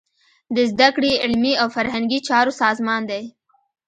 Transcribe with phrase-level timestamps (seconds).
[0.55, 3.23] د زده کړې، علمي او فرهنګي چارو سازمان دی.